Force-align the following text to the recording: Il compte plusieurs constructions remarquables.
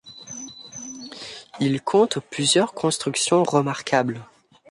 Il 1.59 1.79
compte 1.79 2.17
plusieurs 2.31 2.73
constructions 2.73 3.43
remarquables. 3.43 4.23